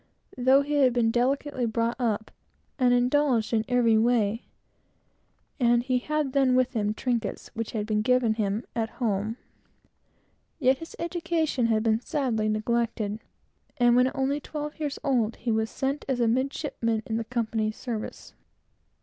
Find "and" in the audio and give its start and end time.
2.79-2.91, 5.59-5.83, 13.77-13.95